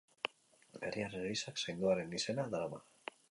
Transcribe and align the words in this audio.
Herriaren 0.87 1.27
elizak 1.27 1.61
sainduaren 1.65 2.15
izena 2.21 2.47
darama. 2.57 2.83